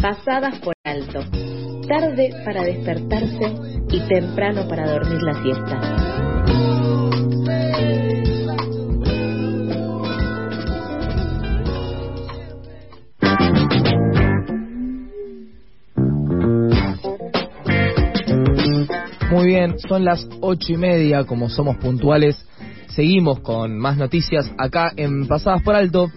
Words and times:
pasadas 0.00 0.60
por 0.60 0.74
alto, 0.84 1.20
tarde 1.88 2.30
para 2.44 2.62
despertarse 2.62 3.56
y 3.90 4.00
temprano 4.08 4.68
para 4.68 4.90
dormir 4.92 5.22
la 5.22 5.42
siesta. 5.42 6.08
Muy 19.30 19.46
bien, 19.46 19.78
son 19.78 20.04
las 20.04 20.26
ocho 20.40 20.72
y 20.72 20.76
media, 20.76 21.24
como 21.24 21.48
somos 21.48 21.76
puntuales, 21.76 22.46
seguimos 22.88 23.40
con 23.40 23.78
más 23.78 23.96
noticias 23.96 24.50
acá 24.58 24.92
en 24.96 25.26
Pasadas 25.26 25.62
por 25.62 25.74
Alto. 25.74 26.08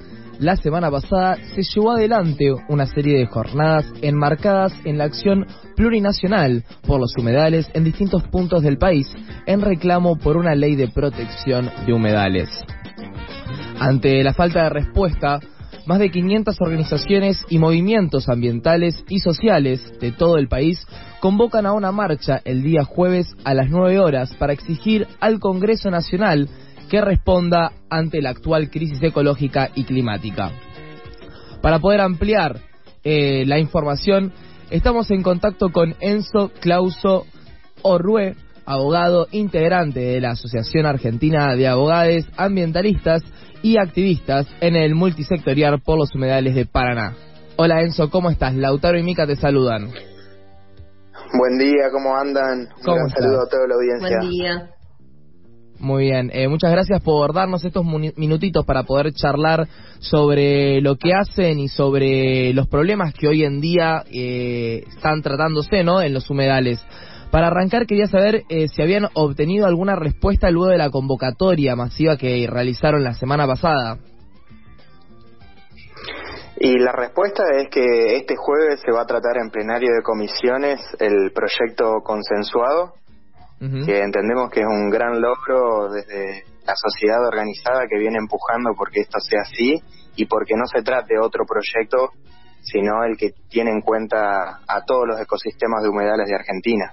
La 0.42 0.56
semana 0.56 0.90
pasada 0.90 1.38
se 1.54 1.62
llevó 1.62 1.92
adelante 1.92 2.52
una 2.68 2.88
serie 2.88 3.20
de 3.20 3.28
jornadas 3.28 3.86
enmarcadas 4.02 4.74
en 4.86 4.98
la 4.98 5.04
acción 5.04 5.46
plurinacional 5.76 6.64
por 6.82 7.00
los 7.00 7.16
humedales 7.16 7.70
en 7.76 7.84
distintos 7.84 8.24
puntos 8.24 8.64
del 8.64 8.80
país 8.80 9.06
en 9.46 9.62
reclamo 9.62 10.18
por 10.18 10.38
una 10.38 10.56
ley 10.56 10.76
de 10.76 10.88
protección 10.88 11.70
de 11.86 11.94
humedales. 11.94 12.50
Ante 13.80 14.24
la 14.24 14.34
falta 14.34 14.64
de 14.64 14.70
respuesta, 14.70 15.40
más 15.86 16.00
de 16.00 16.10
500 16.10 16.60
organizaciones 16.60 17.46
y 17.50 17.60
movimientos 17.60 18.28
ambientales 18.28 19.06
y 19.10 19.20
sociales 19.20 19.94
de 20.00 20.12
todo 20.12 20.38
el 20.38 20.48
país 20.48 20.84
convocan 21.20 21.68
a 21.68 21.74
una 21.74 21.92
marcha 21.92 22.42
el 22.46 22.64
día 22.64 22.84
jueves 22.84 23.28
a 23.44 23.54
las 23.54 23.70
9 23.70 24.00
horas 24.00 24.34
para 24.40 24.54
exigir 24.54 25.06
al 25.20 25.40
Congreso 25.40 25.92
Nacional 25.92 26.50
que 26.92 27.00
responda 27.00 27.72
ante 27.90 28.22
la 28.22 28.32
actual 28.32 28.70
crisis 28.70 29.02
ecológica 29.02 29.70
y 29.76 29.86
climática. 29.86 30.52
Para 31.62 31.80
poder 31.80 32.02
ampliar 32.02 32.58
eh, 33.06 33.46
la 33.48 33.60
información, 33.60 34.34
estamos 34.70 35.10
en 35.10 35.24
contacto 35.24 35.70
con 35.70 35.96
Enzo 36.02 36.52
Clauso 36.60 37.26
Orrue, 37.82 38.36
abogado 38.66 39.28
integrante 39.32 40.02
de 40.02 40.20
la 40.20 40.32
Asociación 40.32 40.86
Argentina 40.86 41.56
de 41.56 41.70
Abogados 41.70 42.26
Ambientalistas 42.36 43.24
y 43.64 43.78
Activistas 43.78 44.46
en 44.60 44.76
el 44.76 44.94
multisectorial 44.94 45.80
por 45.80 45.98
los 45.98 46.14
humedales 46.14 46.56
de 46.56 46.66
Paraná. 46.66 47.16
Hola 47.56 47.84
Enzo, 47.84 48.10
¿cómo 48.10 48.30
estás? 48.30 48.54
Lautaro 48.54 49.00
y 49.00 49.04
Mica 49.04 49.26
te 49.26 49.38
saludan. 49.38 49.92
Buen 51.40 51.58
día, 51.58 51.90
¿cómo 51.90 52.18
andan? 52.18 52.68
¿Cómo 52.84 52.98
Un 52.98 53.08
gran 53.08 53.10
saludo 53.12 53.42
a 53.44 53.50
toda 53.50 53.68
la 53.70 53.76
audiencia. 53.76 54.18
Buen 54.18 54.30
día. 54.30 54.81
Muy 55.82 56.04
bien, 56.04 56.30
eh, 56.32 56.48
muchas 56.48 56.70
gracias 56.72 57.02
por 57.02 57.34
darnos 57.34 57.66
estos 57.66 57.84
minutitos 57.84 58.64
para 58.66 58.84
poder 58.84 59.14
charlar 59.14 59.68
sobre 59.98 60.80
lo 60.80 60.96
que 60.96 61.12
hacen 61.12 61.58
y 61.58 61.70
sobre 61.70 62.54
los 62.54 62.68
problemas 62.68 63.16
que 63.16 63.28
hoy 63.28 63.44
en 63.44 63.60
día 63.62 64.04
eh, 64.14 64.84
están 64.88 65.24
tratándose 65.24 65.84
¿no? 65.84 66.00
en 66.04 66.14
los 66.14 66.30
humedales. 66.30 66.80
Para 67.32 67.48
arrancar 67.48 67.88
quería 67.88 68.06
saber 68.06 68.44
eh, 68.48 68.68
si 68.68 68.80
habían 68.80 69.08
obtenido 69.16 69.66
alguna 69.66 69.96
respuesta 69.96 70.52
luego 70.52 70.70
de 70.70 70.78
la 70.78 70.92
convocatoria 70.92 71.76
masiva 71.76 72.16
que 72.16 72.48
realizaron 72.48 73.04
la 73.04 73.16
semana 73.16 73.48
pasada. 73.48 73.98
Y 76.58 76.78
la 76.78 76.92
respuesta 76.92 77.44
es 77.58 77.70
que 77.70 78.18
este 78.18 78.36
jueves 78.36 78.82
se 78.86 78.92
va 78.92 79.02
a 79.02 79.08
tratar 79.08 79.38
en 79.42 79.50
plenario 79.50 79.90
de 79.96 80.04
comisiones 80.04 80.80
el 81.00 81.32
proyecto 81.34 82.04
consensuado, 82.04 82.94
Que 83.62 84.00
entendemos 84.02 84.50
que 84.50 84.62
es 84.62 84.66
un 84.66 84.90
gran 84.90 85.22
logro 85.22 85.92
desde 85.92 86.46
la 86.66 86.74
sociedad 86.76 87.24
organizada 87.24 87.86
que 87.88 88.00
viene 88.00 88.18
empujando 88.18 88.72
porque 88.76 89.02
esto 89.02 89.20
sea 89.20 89.42
así 89.42 89.80
y 90.16 90.26
porque 90.26 90.56
no 90.56 90.66
se 90.66 90.82
trate 90.82 91.20
otro 91.20 91.46
proyecto, 91.46 92.10
sino 92.64 93.04
el 93.04 93.18
que 93.18 93.30
tiene 93.50 93.70
en 93.70 93.82
cuenta 93.82 94.62
a 94.68 94.84
todos 94.84 95.08
los 95.08 95.22
ecosistemas 95.22 95.84
de 95.84 95.90
humedales 95.90 96.28
de 96.28 96.36
Argentina. 96.36 96.92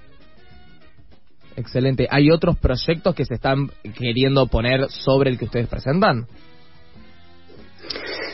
Excelente. 1.55 2.07
¿Hay 2.11 2.29
otros 2.29 2.57
proyectos 2.59 3.15
que 3.15 3.25
se 3.25 3.33
están 3.33 3.71
queriendo 3.97 4.45
poner 4.45 4.89
sobre 4.89 5.31
el 5.31 5.39
que 5.39 5.45
ustedes 5.45 5.67
presentan? 5.67 6.27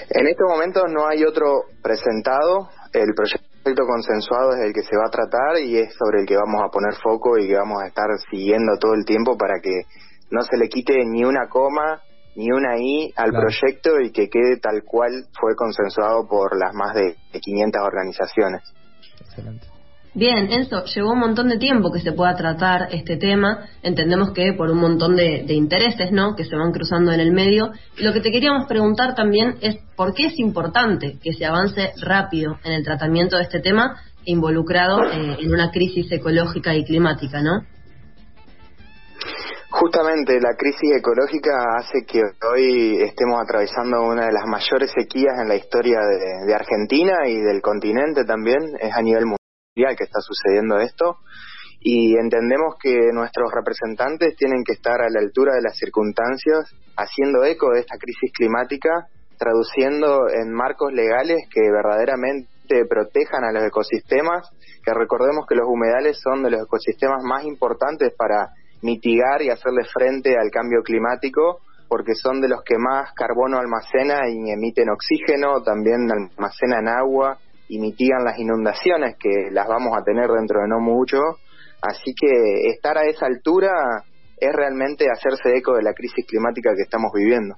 En 0.10 0.28
estos 0.28 0.48
momentos 0.48 0.84
no 0.94 1.08
hay 1.08 1.24
otro 1.24 1.64
presentado. 1.82 2.70
El 2.92 3.14
proyecto 3.16 3.55
consensuado 3.74 4.52
es 4.54 4.66
el 4.68 4.74
que 4.74 4.84
se 4.84 4.96
va 4.96 5.06
a 5.08 5.10
tratar 5.10 5.58
y 5.60 5.78
es 5.78 5.94
sobre 5.96 6.22
el 6.22 6.28
que 6.28 6.36
vamos 6.38 6.62
a 6.64 6.70
poner 6.70 6.94
foco 7.02 7.38
y 7.38 7.48
que 7.48 7.56
vamos 7.56 7.82
a 7.82 7.88
estar 7.88 8.06
siguiendo 8.30 8.78
todo 8.78 8.94
el 8.94 9.06
tiempo 9.06 9.36
para 9.38 9.60
que 9.62 9.82
no 10.30 10.42
se 10.44 10.58
le 10.58 10.70
quite 10.70 10.94
ni 11.06 11.24
una 11.24 11.48
coma 11.50 12.02
ni 12.36 12.52
una 12.52 12.78
i 12.78 13.12
al 13.16 13.32
Claro. 13.32 13.48
proyecto 13.48 14.00
y 14.02 14.12
que 14.12 14.30
quede 14.30 14.58
tal 14.58 14.84
cual 14.84 15.26
fue 15.40 15.56
consensuado 15.56 16.28
por 16.28 16.58
las 16.58 16.74
más 16.74 16.94
de 16.94 17.16
500 17.40 17.82
organizaciones. 17.82 18.62
Excelente. 19.22 19.68
Bien, 20.16 20.50
Enzo, 20.50 20.86
llevó 20.86 21.12
un 21.12 21.20
montón 21.20 21.50
de 21.50 21.58
tiempo 21.58 21.92
que 21.92 22.00
se 22.00 22.14
pueda 22.14 22.38
tratar 22.38 22.88
este 22.92 23.18
tema. 23.18 23.66
Entendemos 23.84 24.32
que 24.32 24.54
por 24.54 24.72
un 24.72 24.78
montón 24.78 25.18
de, 25.18 25.44
intereses, 25.50 26.14
¿no? 26.14 26.38
Que 26.38 26.46
se 26.46 26.56
van 26.56 26.72
cruzando 26.72 27.12
en 27.12 27.20
el 27.20 27.34
medio. 27.34 27.74
Lo 27.98 28.14
que 28.14 28.22
te 28.22 28.32
queríamos 28.32 28.66
preguntar 28.66 29.14
también 29.14 29.58
es 29.60 29.76
por 29.98 30.14
qué 30.14 30.28
es 30.28 30.40
importante 30.40 31.18
que 31.22 31.34
se 31.34 31.46
avance 31.46 31.92
rápido 32.02 32.58
en 32.64 32.72
el 32.72 32.84
tratamiento 32.86 33.36
de 33.36 33.44
este 33.44 33.60
tema 33.60 34.00
involucrado 34.24 35.04
eh, 35.04 35.36
en 35.38 35.54
una 35.54 35.70
crisis 35.70 36.10
ecológica 36.10 36.74
y 36.74 36.86
climática, 36.86 37.42
¿no? 37.42 37.66
Justamente 39.70 40.40
la 40.40 40.56
crisis 40.58 40.92
ecológica 40.98 41.52
hace 41.78 42.06
que 42.08 42.22
hoy 42.54 43.04
estemos 43.04 43.42
atravesando 43.44 44.02
una 44.04 44.28
de 44.28 44.32
las 44.32 44.46
mayores 44.48 44.92
sequías 44.96 45.34
en 45.42 45.50
la 45.50 45.56
historia 45.58 46.00
de, 46.00 46.48
de 46.48 46.56
Argentina 46.56 47.28
y 47.28 47.36
del 47.36 47.62
continente 47.62 48.24
también, 48.24 48.60
es 48.80 48.94
a 48.94 49.02
nivel 49.02 49.26
mundial 49.26 49.45
que 49.76 50.06
está 50.06 50.22
sucediendo 50.22 50.80
esto 50.80 51.18
y 51.82 52.16
entendemos 52.18 52.76
que 52.82 52.96
nuestros 53.12 53.52
representantes 53.54 54.36
tienen 54.38 54.64
que 54.64 54.72
estar 54.72 55.02
a 55.02 55.10
la 55.10 55.20
altura 55.20 55.54
de 55.54 55.62
las 55.62 55.78
circunstancias, 55.78 56.74
haciendo 56.96 57.44
eco 57.44 57.72
de 57.74 57.82
esta 57.82 57.98
crisis 57.98 58.32
climática, 58.34 59.08
traduciendo 59.38 60.30
en 60.30 60.54
marcos 60.54 60.94
legales 60.94 61.44
que 61.52 61.60
verdaderamente 61.70 62.86
protejan 62.90 63.44
a 63.44 63.52
los 63.52 63.64
ecosistemas, 63.66 64.50
que 64.82 64.94
recordemos 64.94 65.46
que 65.46 65.56
los 65.56 65.68
humedales 65.68 66.22
son 66.24 66.42
de 66.42 66.52
los 66.52 66.64
ecosistemas 66.64 67.22
más 67.24 67.44
importantes 67.44 68.14
para 68.18 68.54
mitigar 68.82 69.42
y 69.42 69.50
hacerle 69.50 69.84
frente 69.94 70.38
al 70.40 70.50
cambio 70.52 70.84
climático 70.84 71.60
porque 71.90 72.16
son 72.16 72.40
de 72.40 72.48
los 72.48 72.64
que 72.64 72.78
más 72.80 73.14
carbono 73.14 73.60
almacena 73.60 74.28
y 74.30 74.52
emiten 74.52 74.90
oxígeno, 74.90 75.62
también 75.64 76.10
almacenan 76.10 76.88
agua 76.88 77.38
y 77.68 77.80
mitigan 77.80 78.24
las 78.24 78.38
inundaciones 78.40 79.16
que 79.20 79.50
las 79.52 79.68
vamos 79.68 79.98
a 79.98 80.04
tener 80.04 80.30
dentro 80.30 80.62
de 80.62 80.68
no 80.68 80.80
mucho. 80.80 81.18
Así 81.82 82.14
que 82.14 82.70
estar 82.70 82.98
a 82.98 83.06
esa 83.06 83.26
altura 83.26 83.72
es 84.38 84.54
realmente 84.54 85.06
hacerse 85.12 85.56
eco 85.56 85.76
de 85.76 85.84
la 85.84 85.94
crisis 85.94 86.26
climática 86.26 86.72
que 86.76 86.84
estamos 86.84 87.12
viviendo. 87.14 87.56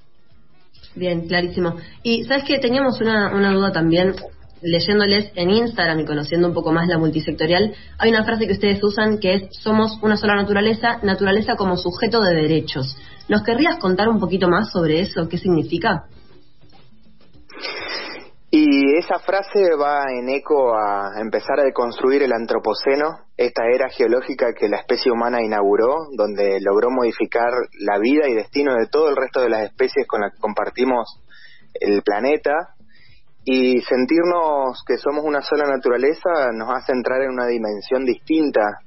Bien, 0.95 1.27
clarísimo. 1.27 1.75
Y 2.03 2.23
sabes 2.25 2.43
que 2.43 2.59
teníamos 2.59 2.99
una, 3.01 3.35
una 3.35 3.53
duda 3.53 3.71
también, 3.71 4.15
leyéndoles 4.61 5.31
en 5.35 5.49
Instagram 5.51 5.99
y 5.99 6.05
conociendo 6.05 6.47
un 6.47 6.53
poco 6.53 6.71
más 6.71 6.87
la 6.87 6.97
multisectorial, 6.97 7.73
hay 7.99 8.09
una 8.09 8.23
frase 8.23 8.47
que 8.47 8.53
ustedes 8.53 8.83
usan 8.83 9.19
que 9.19 9.33
es 9.33 9.43
somos 9.61 9.99
una 10.01 10.17
sola 10.17 10.35
naturaleza, 10.35 10.99
naturaleza 11.03 11.55
como 11.55 11.77
sujeto 11.77 12.21
de 12.21 12.35
derechos. 12.35 12.97
¿Nos 13.27 13.43
querrías 13.43 13.77
contar 13.77 14.09
un 14.09 14.19
poquito 14.19 14.47
más 14.47 14.71
sobre 14.71 15.01
eso? 15.01 15.27
¿Qué 15.29 15.37
significa? 15.37 16.05
Y 18.49 18.95
esa 18.95 19.19
frase 19.19 19.75
va 19.75 20.05
en 20.09 20.29
eco 20.29 20.73
a 20.73 21.19
empezar 21.19 21.59
a 21.59 21.65
deconstruir 21.65 22.23
el 22.23 22.31
antropoceno, 22.31 23.25
esta 23.35 23.63
era 23.67 23.89
geológica 23.89 24.53
que 24.53 24.69
la 24.69 24.77
especie 24.77 25.11
humana 25.11 25.43
inauguró, 25.43 26.07
donde 26.15 26.59
logró 26.61 26.89
modificar 26.89 27.51
la 27.77 27.99
vida 27.99 28.29
y 28.29 28.35
destino 28.35 28.73
de 28.75 28.87
todo 28.87 29.09
el 29.09 29.17
resto 29.17 29.41
de 29.41 29.49
las 29.49 29.65
especies 29.65 30.07
con 30.07 30.21
las 30.21 30.33
que 30.33 30.39
compartimos 30.39 31.21
el 31.73 32.01
planeta. 32.03 32.53
Y 33.43 33.81
sentirnos 33.81 34.83
que 34.85 34.97
somos 34.97 35.23
una 35.23 35.41
sola 35.41 35.65
naturaleza 35.65 36.51
nos 36.53 36.69
hace 36.69 36.93
entrar 36.93 37.21
en 37.21 37.31
una 37.31 37.47
dimensión 37.47 38.05
distinta 38.05 38.79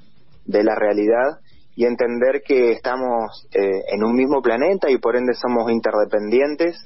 de 0.45 0.65
la 0.65 0.75
realidad 0.75 1.39
y 1.77 1.87
entender 1.87 2.43
que 2.45 2.73
estamos 2.73 3.47
eh, 3.53 3.85
en 3.93 4.05
un 4.05 4.15
mismo 4.15 4.43
planeta 4.43 4.91
y 4.91 4.99
por 4.99 5.17
ende 5.17 5.33
somos 5.35 5.71
interdependientes 5.71 6.77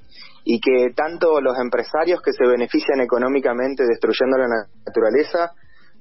y 0.44 0.60
que 0.60 0.92
tanto 0.94 1.40
los 1.40 1.58
empresarios 1.58 2.20
que 2.22 2.32
se 2.32 2.46
benefician 2.46 3.00
económicamente 3.00 3.84
destruyendo 3.86 4.36
la 4.38 4.48
na- 4.48 4.66
naturaleza 4.86 5.52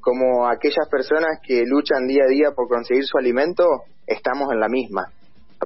como 0.01 0.45
aquellas 0.47 0.87
personas 0.91 1.39
que 1.41 1.63
luchan 1.65 2.07
día 2.07 2.25
a 2.25 2.27
día 2.27 2.51
por 2.53 2.67
conseguir 2.67 3.05
su 3.05 3.17
alimento, 3.17 3.63
estamos 4.05 4.51
en 4.51 4.59
la 4.59 4.67
misma. 4.67 5.07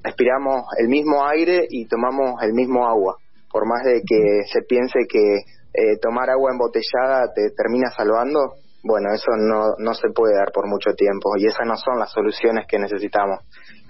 Respiramos 0.00 0.62
el 0.78 0.88
mismo 0.88 1.26
aire 1.26 1.66
y 1.68 1.86
tomamos 1.88 2.40
el 2.42 2.52
mismo 2.52 2.86
agua. 2.86 3.16
Por 3.50 3.66
más 3.66 3.82
de 3.82 4.00
que 4.06 4.42
se 4.52 4.62
piense 4.62 5.00
que 5.08 5.38
eh, 5.74 5.98
tomar 6.00 6.30
agua 6.30 6.52
embotellada 6.52 7.32
te 7.34 7.50
termina 7.50 7.90
salvando, 7.90 8.38
bueno, 8.84 9.12
eso 9.12 9.32
no, 9.36 9.74
no 9.78 9.92
se 9.94 10.08
puede 10.14 10.36
dar 10.36 10.52
por 10.52 10.68
mucho 10.68 10.92
tiempo 10.94 11.30
y 11.36 11.46
esas 11.46 11.66
no 11.66 11.76
son 11.76 11.98
las 11.98 12.12
soluciones 12.12 12.64
que 12.68 12.78
necesitamos. 12.78 13.40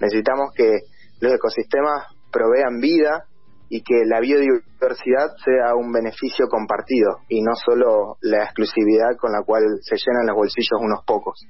Necesitamos 0.01 0.49
que 0.55 0.79
los 1.21 1.31
ecosistemas 1.33 2.07
provean 2.31 2.79
vida 2.79 3.25
y 3.69 3.81
que 3.81 4.05
la 4.05 4.19
biodiversidad 4.19 5.35
sea 5.45 5.75
un 5.75 5.91
beneficio 5.91 6.47
compartido 6.49 7.19
y 7.29 7.41
no 7.41 7.53
solo 7.55 8.17
la 8.21 8.43
exclusividad 8.43 9.15
con 9.17 9.31
la 9.31 9.43
cual 9.43 9.63
se 9.81 9.95
llenan 9.95 10.27
los 10.27 10.35
bolsillos 10.35 10.81
unos 10.81 11.03
pocos. 11.05 11.45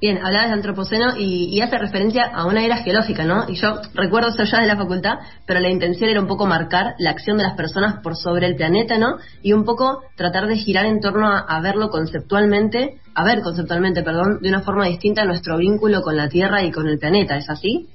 Bien, 0.00 0.18
hablabas 0.18 0.48
de 0.48 0.54
antropoceno 0.54 1.16
y, 1.16 1.60
hace 1.60 1.78
referencia 1.78 2.24
a 2.24 2.46
una 2.46 2.64
era 2.64 2.78
geológica, 2.78 3.24
¿no? 3.24 3.48
Y 3.48 3.54
yo 3.54 3.80
recuerdo 3.94 4.30
eso 4.30 4.42
ya 4.44 4.60
de 4.60 4.66
la 4.66 4.76
facultad, 4.76 5.20
pero 5.46 5.60
la 5.60 5.70
intención 5.70 6.10
era 6.10 6.20
un 6.20 6.26
poco 6.26 6.44
marcar 6.44 6.94
la 6.98 7.10
acción 7.10 7.38
de 7.38 7.44
las 7.44 7.56
personas 7.56 8.02
por 8.02 8.16
sobre 8.16 8.46
el 8.46 8.56
planeta, 8.56 8.98
¿no? 8.98 9.18
Y 9.42 9.52
un 9.52 9.64
poco 9.64 10.02
tratar 10.16 10.48
de 10.48 10.56
girar 10.56 10.86
en 10.86 11.00
torno 11.00 11.28
a, 11.28 11.60
verlo 11.60 11.88
conceptualmente, 11.88 12.98
a 13.14 13.24
ver 13.24 13.42
conceptualmente, 13.42 14.02
perdón, 14.02 14.40
de 14.40 14.48
una 14.48 14.62
forma 14.62 14.86
distinta 14.86 15.24
nuestro 15.24 15.56
vínculo 15.56 16.02
con 16.02 16.16
la 16.16 16.28
Tierra 16.28 16.64
y 16.64 16.72
con 16.72 16.88
el 16.88 16.98
planeta, 16.98 17.36
¿es 17.36 17.48
así? 17.48 17.88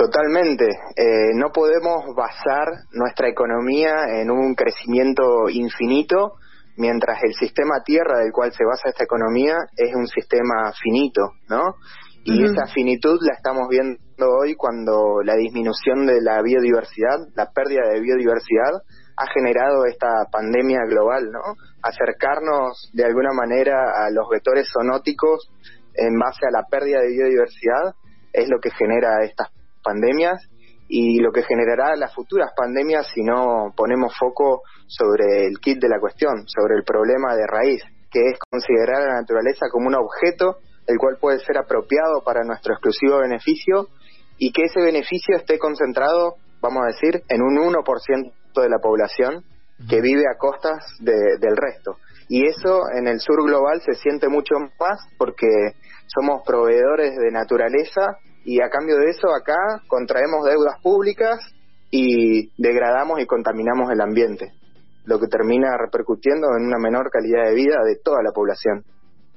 Totalmente. 0.00 0.64
Eh, 0.96 1.34
no 1.34 1.52
podemos 1.52 2.14
basar 2.16 2.68
nuestra 2.90 3.28
economía 3.28 3.92
en 4.08 4.30
un 4.30 4.54
crecimiento 4.54 5.50
infinito 5.50 6.36
mientras 6.78 7.22
el 7.22 7.34
sistema 7.34 7.82
tierra 7.84 8.20
del 8.20 8.32
cual 8.32 8.50
se 8.50 8.64
basa 8.64 8.88
esta 8.88 9.04
economía 9.04 9.56
es 9.76 9.94
un 9.94 10.06
sistema 10.06 10.72
finito, 10.82 11.32
¿no? 11.50 11.74
Y 12.24 12.44
esa 12.44 12.64
finitud 12.72 13.18
la 13.20 13.34
estamos 13.34 13.68
viendo 13.68 13.98
hoy 14.40 14.54
cuando 14.54 15.20
la 15.22 15.36
disminución 15.36 16.06
de 16.06 16.22
la 16.22 16.40
biodiversidad, 16.40 17.18
la 17.34 17.50
pérdida 17.50 17.82
de 17.92 18.00
biodiversidad, 18.00 18.80
ha 19.18 19.26
generado 19.34 19.84
esta 19.84 20.08
pandemia 20.32 20.80
global, 20.88 21.30
¿no? 21.30 21.56
Acercarnos 21.82 22.90
de 22.94 23.04
alguna 23.04 23.34
manera 23.34 24.06
a 24.06 24.10
los 24.10 24.30
vectores 24.30 24.66
zoonóticos 24.72 25.50
en 25.92 26.18
base 26.18 26.46
a 26.46 26.50
la 26.50 26.64
pérdida 26.70 27.00
de 27.02 27.08
biodiversidad 27.08 27.94
es 28.32 28.48
lo 28.48 28.60
que 28.60 28.70
genera 28.70 29.22
estas 29.24 29.50
pandemias 29.82 30.48
y 30.88 31.20
lo 31.20 31.30
que 31.30 31.42
generará 31.42 31.94
las 31.96 32.14
futuras 32.14 32.50
pandemias 32.56 33.06
si 33.14 33.22
no 33.22 33.72
ponemos 33.76 34.16
foco 34.18 34.62
sobre 34.86 35.46
el 35.46 35.58
kit 35.60 35.78
de 35.80 35.88
la 35.88 36.00
cuestión, 36.00 36.46
sobre 36.46 36.74
el 36.76 36.84
problema 36.84 37.34
de 37.36 37.46
raíz, 37.46 37.82
que 38.10 38.20
es 38.20 38.38
considerar 38.50 39.02
a 39.02 39.06
la 39.06 39.20
naturaleza 39.20 39.66
como 39.70 39.86
un 39.86 39.94
objeto 39.94 40.58
el 40.86 40.98
cual 40.98 41.18
puede 41.20 41.38
ser 41.40 41.56
apropiado 41.58 42.22
para 42.24 42.42
nuestro 42.42 42.74
exclusivo 42.74 43.18
beneficio 43.20 43.86
y 44.38 44.52
que 44.52 44.64
ese 44.64 44.80
beneficio 44.80 45.36
esté 45.36 45.58
concentrado, 45.58 46.34
vamos 46.60 46.82
a 46.82 46.86
decir, 46.86 47.22
en 47.28 47.42
un 47.42 47.56
1% 47.56 48.32
de 48.56 48.68
la 48.68 48.78
población 48.78 49.44
que 49.88 50.00
vive 50.00 50.24
a 50.28 50.36
costas 50.36 50.84
del 50.98 51.56
resto. 51.56 51.96
Y 52.28 52.46
eso 52.46 52.82
en 52.96 53.06
el 53.06 53.20
sur 53.20 53.42
global 53.44 53.80
se 53.82 53.94
siente 53.94 54.28
mucho 54.28 54.54
más 54.78 54.98
porque 55.18 55.46
somos 56.06 56.42
proveedores 56.44 57.16
de 57.16 57.30
naturaleza 57.30 58.18
y 58.50 58.60
a 58.60 58.68
cambio 58.68 58.96
de 58.96 59.10
eso 59.10 59.28
acá 59.32 59.80
contraemos 59.86 60.44
deudas 60.44 60.74
públicas 60.82 61.38
y 61.88 62.50
degradamos 62.60 63.20
y 63.20 63.26
contaminamos 63.26 63.92
el 63.92 64.00
ambiente, 64.00 64.50
lo 65.04 65.20
que 65.20 65.28
termina 65.28 65.78
repercutiendo 65.78 66.48
en 66.58 66.66
una 66.66 66.78
menor 66.78 67.10
calidad 67.12 67.48
de 67.48 67.54
vida 67.54 67.76
de 67.86 67.94
toda 68.02 68.24
la 68.24 68.32
población. 68.32 68.82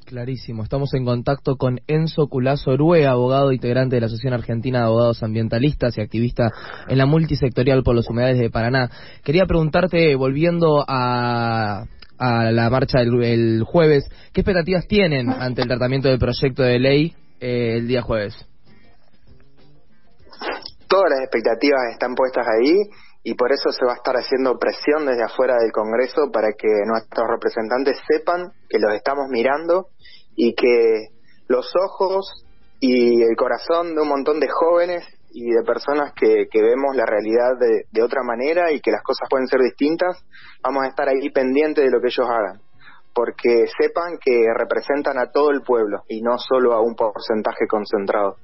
Clarísimo. 0.07 0.63
Estamos 0.63 0.95
en 0.95 1.05
contacto 1.05 1.57
con 1.57 1.79
Enzo 1.85 2.27
Culazo 2.27 2.71
Orue, 2.71 3.05
abogado 3.05 3.51
integrante 3.51 3.97
de 3.97 4.01
la 4.01 4.07
Asociación 4.07 4.33
Argentina 4.33 4.79
de 4.79 4.85
Abogados 4.85 5.21
Ambientalistas 5.21 5.95
y 5.95 6.01
activista 6.01 6.49
en 6.87 6.97
la 6.97 7.05
multisectorial 7.05 7.83
por 7.83 7.93
los 7.93 8.09
humedales 8.09 8.39
de 8.39 8.49
Paraná. 8.49 8.89
Quería 9.23 9.45
preguntarte, 9.45 10.15
volviendo 10.15 10.83
a, 10.87 11.85
a 12.17 12.51
la 12.51 12.69
marcha 12.71 12.99
del 12.99 13.63
jueves, 13.63 14.09
¿qué 14.33 14.41
expectativas 14.41 14.87
tienen 14.87 15.29
ante 15.29 15.61
el 15.61 15.67
tratamiento 15.67 16.09
del 16.09 16.17
proyecto 16.17 16.63
de 16.63 16.79
ley 16.79 17.13
eh, 17.39 17.77
el 17.77 17.87
día 17.87 18.01
jueves? 18.01 18.33
Todas 20.93 21.09
las 21.09 21.21
expectativas 21.21 21.89
están 21.91 22.13
puestas 22.13 22.45
ahí 22.47 22.77
y 23.23 23.33
por 23.33 23.51
eso 23.51 23.71
se 23.71 23.83
va 23.83 23.93
a 23.93 23.95
estar 23.95 24.13
haciendo 24.13 24.59
presión 24.59 25.07
desde 25.07 25.23
afuera 25.23 25.55
del 25.57 25.71
Congreso 25.71 26.29
para 26.31 26.53
que 26.53 26.69
nuestros 26.85 27.25
representantes 27.27 27.97
sepan 28.07 28.51
que 28.69 28.77
los 28.77 28.93
estamos 28.93 29.25
mirando 29.31 29.87
y 30.35 30.53
que 30.53 31.07
los 31.47 31.73
ojos 31.83 32.45
y 32.79 33.23
el 33.23 33.35
corazón 33.35 33.95
de 33.95 34.01
un 34.03 34.07
montón 34.07 34.39
de 34.39 34.47
jóvenes 34.49 35.03
y 35.31 35.49
de 35.49 35.63
personas 35.63 36.13
que, 36.13 36.45
vemos 36.53 36.95
la 36.95 37.07
realidad 37.07 37.57
de, 37.59 37.85
de, 37.89 38.03
otra 38.03 38.21
manera 38.21 38.71
y 38.71 38.79
que 38.79 38.91
las 38.91 39.01
cosas 39.01 39.27
pueden 39.27 39.47
ser 39.47 39.61
distintas, 39.61 40.23
vamos 40.61 40.83
a 40.83 40.89
estar 40.89 41.09
ahí 41.09 41.27
pendientes 41.31 41.83
de 41.83 41.89
lo 41.89 42.01
que 42.01 42.09
ellos 42.09 42.29
hagan, 42.29 42.61
porque 43.15 43.65
sepan 43.81 44.19
que 44.23 44.45
representan 44.55 45.17
a 45.17 45.31
todo 45.31 45.49
el 45.49 45.63
pueblo 45.63 46.03
y 46.07 46.21
no 46.21 46.37
solo 46.37 46.73
a 46.73 46.81
un 46.81 46.93
porcentaje 46.93 47.65
concentrado. 47.67 48.37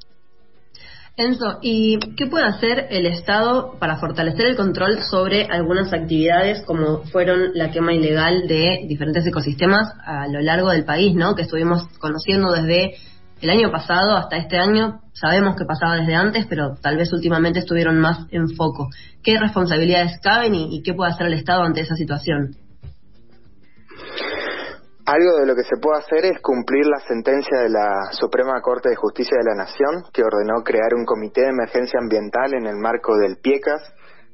Enzo, 1.20 1.60
¿y 1.62 2.00
qué 2.16 2.28
puede 2.28 2.46
hacer 2.46 2.88
el 2.92 3.06
Estado 3.06 3.78
para 3.78 3.98
fortalecer 3.98 4.46
el 4.46 4.56
control 4.56 5.00
sobre 5.02 5.48
algunas 5.48 5.92
actividades 5.92 6.64
como 6.66 7.04
fueron 7.12 7.52
la 7.56 7.72
quema 7.72 7.94
ilegal 7.94 8.48
de 8.48 8.86
diferentes 8.88 9.26
ecosistemas 9.26 9.92
a 10.06 10.30
lo 10.30 10.40
largo 10.40 10.70
del 10.70 10.86
país, 10.86 11.14
¿no? 11.16 11.36
Que 11.36 11.42
estuvimos 11.42 11.84
conociendo 12.00 12.54
desde 12.54 12.94
el 13.42 13.50
año 13.50 13.70
pasado 13.70 14.16
hasta 14.16 14.38
este 14.38 14.58
año. 14.58 15.02
Sabemos 15.12 15.58
que 15.58 15.66
pasaba 15.66 15.98
desde 15.98 16.16
antes, 16.16 16.46
pero 16.48 16.76
tal 16.82 16.96
vez 16.96 17.12
últimamente 17.12 17.60
estuvieron 17.60 18.00
más 18.00 18.26
en 18.32 18.56
foco. 18.56 18.88
¿Qué 19.22 19.38
responsabilidades 19.38 20.22
caben 20.24 20.56
y 20.56 20.82
qué 20.84 20.94
puede 20.94 21.12
hacer 21.12 21.28
el 21.28 21.34
Estado 21.34 21.64
ante 21.64 21.82
esa 21.82 21.96
situación? 21.96 22.56
Algo 25.10 25.40
de 25.40 25.48
lo 25.48 25.56
que 25.56 25.64
se 25.64 25.82
puede 25.82 25.98
hacer 25.98 26.24
es 26.24 26.40
cumplir 26.40 26.86
la 26.86 27.00
sentencia 27.00 27.62
de 27.62 27.70
la 27.70 28.12
Suprema 28.12 28.62
Corte 28.62 28.90
de 28.90 28.96
Justicia 28.96 29.38
de 29.40 29.50
la 29.50 29.56
Nación, 29.56 30.04
que 30.14 30.22
ordenó 30.22 30.62
crear 30.64 30.94
un 30.94 31.04
comité 31.04 31.42
de 31.42 31.50
emergencia 31.50 31.98
ambiental 32.00 32.54
en 32.54 32.68
el 32.68 32.76
marco 32.76 33.18
del 33.18 33.38
PIECAS. 33.38 33.82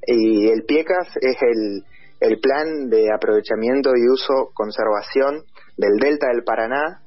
Y 0.06 0.50
el 0.50 0.66
PIECAS 0.66 1.16
es 1.22 1.38
el, 1.40 1.86
el 2.20 2.40
plan 2.42 2.90
de 2.90 3.08
aprovechamiento 3.10 3.92
y 3.96 4.04
uso, 4.12 4.52
conservación 4.54 5.46
del 5.78 5.96
Delta 5.96 6.28
del 6.28 6.44
Paraná, 6.44 7.00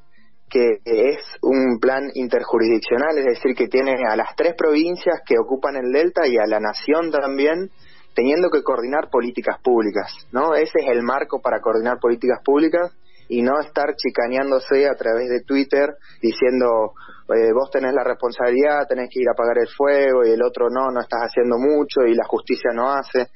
que 0.49 0.81
es 0.87 1.21
un 1.43 1.79
plan 1.79 2.09
interjurisdiccional, 2.15 3.19
es 3.19 3.27
decir, 3.27 3.55
que 3.55 3.69
tiene 3.69 3.97
a 4.09 4.17
las 4.17 4.35
tres 4.35 4.55
provincias 4.57 5.21
que 5.27 5.37
ocupan 5.39 5.77
el 5.77 5.93
Delta 5.93 6.27
y 6.27 6.39
a 6.39 6.47
la 6.47 6.59
Nación 6.59 7.11
también, 7.11 7.69
teniendo 8.15 8.49
que 8.49 8.63
coordinar 8.63 9.11
políticas 9.11 9.61
públicas, 9.63 10.11
¿no? 10.33 10.55
Ese 10.55 10.81
es 10.81 10.89
el 10.89 11.03
marco 11.03 11.43
para 11.43 11.61
coordinar 11.61 11.99
políticas 12.01 12.41
públicas 12.43 12.97
y 13.29 13.43
no 13.43 13.61
estar 13.61 13.95
chicaneándose 13.95 14.89
a 14.89 14.95
través 14.95 15.29
de 15.29 15.43
Twitter 15.43 15.97
diciendo 16.21 16.95
eh, 17.29 17.53
vos 17.53 17.71
tenés 17.71 17.93
la 17.93 18.05
responsabilidad, 18.05 18.89
tenés 18.89 19.11
que 19.13 19.21
ir 19.21 19.29
a 19.29 19.33
apagar 19.33 19.59
el 19.59 19.69
fuego 19.69 20.25
y 20.25 20.31
el 20.31 20.43
otro 20.43 20.69
no, 20.71 20.91
no 20.91 21.01
estás 21.01 21.21
haciendo 21.29 21.59
mucho 21.59 22.03
y 22.07 22.15
la 22.15 22.25
justicia 22.25 22.71
no 22.75 22.91
hace. 22.91 23.29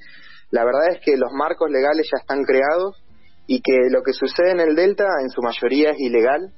La 0.50 0.65
verdad 0.65 0.93
es 0.93 1.00
que 1.05 1.17
los 1.17 1.31
marcos 1.33 1.71
legales 1.71 2.09
ya 2.11 2.21
están 2.21 2.43
creados 2.44 3.03
y 3.47 3.61
que 3.61 3.91
lo 3.91 4.03
que 4.03 4.12
sucede 4.12 4.53
en 4.53 4.61
el 4.61 4.75
Delta 4.75 5.05
en 5.23 5.29
su 5.29 5.43
mayoría 5.43 5.91
es 5.91 6.01
ilegal. 6.01 6.53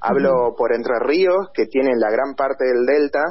Hablo 0.00 0.54
por 0.56 0.74
Entre 0.74 0.98
Ríos, 1.00 1.50
que 1.52 1.66
tienen 1.66 1.98
la 1.98 2.10
gran 2.10 2.34
parte 2.34 2.64
del 2.64 2.86
Delta. 2.86 3.22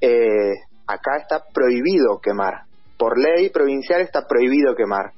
Eh, 0.00 0.54
acá 0.86 1.18
está 1.20 1.42
prohibido 1.52 2.20
quemar. 2.22 2.62
Por 2.98 3.18
ley 3.18 3.50
provincial 3.50 4.00
está 4.00 4.26
prohibido 4.26 4.74
quemar. 4.74 5.12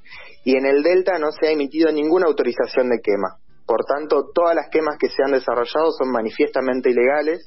Y 0.45 0.57
en 0.57 0.67
el 0.67 0.83
Delta 0.83 1.19
no 1.19 1.31
se 1.31 1.47
ha 1.47 1.51
emitido 1.53 1.93
ninguna 1.93 2.27
autorización 2.27 2.89
de 2.89 3.01
quema. 3.01 3.39
Por 3.69 3.85
tanto, 3.85 4.31
todas 4.33 4.57
las 4.57 4.71
quemas 4.71 4.97
que 4.99 5.11
se 5.11 5.23
han 5.23 5.33
desarrollado 5.33 5.93
son 5.93 6.11
manifiestamente 6.11 6.89
ilegales 6.89 7.45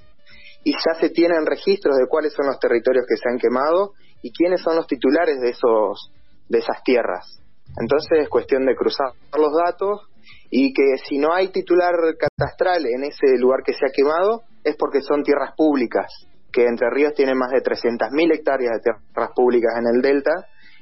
y 0.63 0.73
ya 0.73 0.93
se 0.99 1.09
tienen 1.09 1.47
registros 1.47 1.97
de 1.97 2.05
cuáles 2.07 2.33
son 2.33 2.45
los 2.45 2.59
territorios 2.59 3.05
que 3.09 3.17
se 3.17 3.27
han 3.27 3.39
quemado 3.39 3.93
y 4.21 4.31
quiénes 4.31 4.61
son 4.61 4.75
los 4.75 4.85
titulares 4.85 5.41
de 5.41 5.49
esos 5.49 6.13
de 6.47 6.59
esas 6.59 6.83
tierras. 6.83 7.41
Entonces 7.75 8.19
es 8.21 8.29
cuestión 8.29 8.67
de 8.67 8.75
cruzar 8.75 9.13
los 9.35 9.51
datos 9.65 10.11
y 10.51 10.71
que 10.73 10.97
si 11.09 11.17
no 11.17 11.33
hay 11.33 11.47
titular 11.47 11.95
catastral 12.19 12.85
en 12.85 13.03
ese 13.03 13.39
lugar 13.39 13.63
que 13.65 13.73
se 13.73 13.87
ha 13.87 13.91
quemado 13.91 14.43
es 14.63 14.75
porque 14.77 15.01
son 15.01 15.23
tierras 15.23 15.55
públicas, 15.57 16.05
que 16.53 16.65
Entre 16.67 16.87
Ríos 16.91 17.15
tiene 17.15 17.33
más 17.33 17.49
de 17.49 17.63
300.000 17.63 18.35
hectáreas 18.35 18.73
de 18.73 18.93
tierras 19.11 19.31
públicas 19.33 19.73
en 19.79 19.95
el 19.95 20.01
delta 20.03 20.33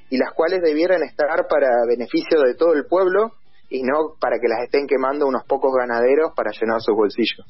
y 0.09 0.17
las 0.17 0.33
cuales 0.33 0.59
debieran 0.61 1.01
estar 1.03 1.47
para 1.47 1.85
beneficio 1.87 2.41
de 2.41 2.55
todo 2.55 2.73
el 2.73 2.87
pueblo 2.87 3.31
y 3.69 3.83
no 3.83 4.15
para 4.19 4.39
que 4.39 4.47
las 4.47 4.63
estén 4.63 4.87
quemando 4.87 5.27
unos 5.27 5.43
pocos 5.45 5.71
ganaderos 5.75 6.33
para 6.35 6.51
llenar 6.51 6.81
sus 6.81 6.95
bolsillos. 6.95 7.45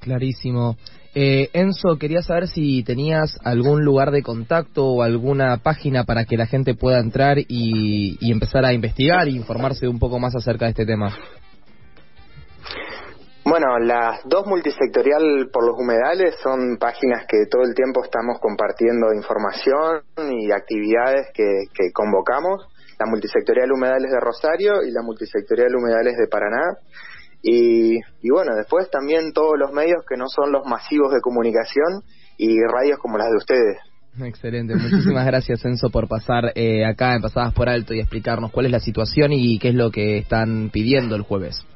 Clarísimo. 0.00 0.76
Eh, 1.14 1.48
Enzo, 1.52 1.96
quería 1.98 2.22
saber 2.22 2.48
si 2.48 2.82
tenías 2.82 3.38
algún 3.44 3.84
lugar 3.84 4.10
de 4.10 4.22
contacto 4.22 4.84
o 4.84 5.02
alguna 5.02 5.58
página 5.58 6.04
para 6.04 6.24
que 6.24 6.36
la 6.36 6.46
gente 6.46 6.74
pueda 6.74 6.98
entrar 6.98 7.38
y, 7.38 8.18
y 8.20 8.32
empezar 8.32 8.64
a 8.64 8.72
investigar 8.72 9.28
e 9.28 9.30
informarse 9.30 9.86
un 9.86 9.98
poco 9.98 10.18
más 10.18 10.34
acerca 10.34 10.64
de 10.66 10.72
este 10.72 10.86
tema. 10.86 11.16
Bueno, 13.44 13.78
las 13.78 14.20
dos 14.24 14.46
multisectorial 14.46 15.50
por 15.52 15.66
los 15.66 15.78
humedales 15.78 16.34
son 16.42 16.78
páginas 16.78 17.26
que 17.28 17.46
todo 17.50 17.62
el 17.62 17.74
tiempo 17.74 18.02
estamos 18.02 18.40
compartiendo 18.40 19.12
información 19.14 20.02
y 20.16 20.50
actividades 20.50 21.28
que, 21.34 21.66
que 21.72 21.92
convocamos 21.92 22.66
la 22.98 23.06
multisectorial 23.06 23.72
Humedales 23.72 24.10
de 24.10 24.20
Rosario 24.20 24.82
y 24.82 24.90
la 24.90 25.02
multisectorial 25.02 25.74
Humedales 25.74 26.16
de 26.16 26.28
Paraná. 26.28 26.78
Y, 27.42 27.96
y 27.96 28.30
bueno, 28.30 28.54
después 28.56 28.90
también 28.90 29.32
todos 29.32 29.58
los 29.58 29.72
medios 29.72 30.04
que 30.08 30.16
no 30.16 30.26
son 30.28 30.52
los 30.52 30.64
masivos 30.66 31.12
de 31.12 31.20
comunicación 31.20 32.02
y 32.38 32.60
radios 32.62 32.98
como 32.98 33.18
las 33.18 33.30
de 33.30 33.36
ustedes. 33.36 33.76
Excelente, 34.22 34.76
muchísimas 34.76 35.26
gracias 35.26 35.64
Enzo 35.64 35.90
por 35.90 36.06
pasar 36.06 36.52
eh, 36.54 36.84
acá 36.86 37.16
en 37.16 37.22
Pasadas 37.22 37.52
por 37.52 37.68
Alto 37.68 37.94
y 37.94 38.00
explicarnos 38.00 38.52
cuál 38.52 38.66
es 38.66 38.72
la 38.72 38.78
situación 38.78 39.32
y 39.32 39.58
qué 39.58 39.70
es 39.70 39.74
lo 39.74 39.90
que 39.90 40.18
están 40.18 40.70
pidiendo 40.72 41.16
el 41.16 41.22
jueves. 41.22 41.66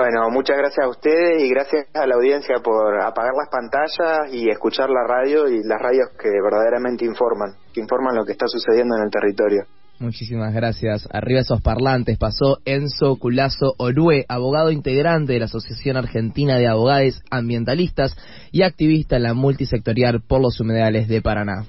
Bueno, 0.00 0.30
muchas 0.30 0.56
gracias 0.56 0.86
a 0.86 0.88
ustedes 0.88 1.42
y 1.42 1.50
gracias 1.50 1.84
a 1.92 2.06
la 2.06 2.14
audiencia 2.14 2.56
por 2.64 3.02
apagar 3.02 3.34
las 3.36 3.50
pantallas 3.50 4.32
y 4.32 4.48
escuchar 4.48 4.88
la 4.88 5.06
radio 5.06 5.46
y 5.46 5.62
las 5.62 5.78
radios 5.78 6.08
que 6.18 6.30
verdaderamente 6.42 7.04
informan, 7.04 7.52
que 7.74 7.80
informan 7.82 8.16
lo 8.16 8.24
que 8.24 8.32
está 8.32 8.46
sucediendo 8.48 8.96
en 8.96 9.02
el 9.02 9.10
territorio. 9.10 9.64
Muchísimas 9.98 10.54
gracias. 10.54 11.06
Arriba 11.12 11.40
esos 11.40 11.60
parlantes 11.60 12.16
pasó 12.16 12.60
Enzo 12.64 13.16
Culazo 13.16 13.74
Orue, 13.76 14.24
abogado 14.26 14.70
integrante 14.70 15.34
de 15.34 15.40
la 15.40 15.44
Asociación 15.44 15.98
Argentina 15.98 16.56
de 16.56 16.66
Abogados 16.66 17.20
Ambientalistas 17.30 18.16
y 18.52 18.62
activista 18.62 19.16
en 19.16 19.24
la 19.24 19.34
multisectorial 19.34 20.22
por 20.26 20.40
los 20.40 20.58
humedales 20.60 21.08
de 21.08 21.20
Paraná. 21.20 21.66